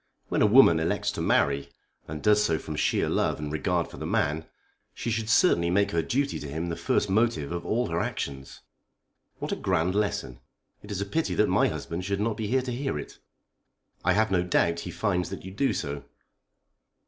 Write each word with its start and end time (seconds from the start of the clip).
When 0.29 0.41
a 0.41 0.47
woman 0.47 0.79
elects 0.79 1.11
to 1.11 1.21
marry, 1.21 1.69
and 2.07 2.23
does 2.23 2.43
so 2.43 2.57
from 2.57 2.75
sheer 2.75 3.07
love 3.07 3.37
and 3.37 3.51
regard 3.51 3.87
for 3.87 3.97
the 3.97 4.05
man, 4.07 4.47
she 4.95 5.11
should 5.11 5.29
certainly 5.29 5.69
make 5.69 5.91
her 5.91 6.01
duty 6.01 6.39
to 6.39 6.47
him 6.49 6.69
the 6.69 6.75
first 6.75 7.07
motive 7.07 7.51
of 7.51 7.63
all 7.67 7.89
her 7.89 7.99
actions." 7.99 8.61
"What 9.37 9.51
a 9.51 9.55
grand 9.55 9.93
lesson! 9.93 10.39
It 10.81 10.89
is 10.89 11.01
a 11.01 11.05
pity 11.05 11.35
that 11.35 11.49
my 11.49 11.67
husband 11.67 12.03
should 12.03 12.19
not 12.19 12.35
be 12.35 12.47
here 12.47 12.63
to 12.63 12.71
hear 12.73 12.97
it." 12.97 13.19
"I 14.03 14.13
have 14.13 14.31
no 14.31 14.41
doubt 14.41 14.79
he 14.79 14.89
finds 14.89 15.29
that 15.29 15.45
you 15.45 15.51
do 15.51 15.71
so." 15.71 16.03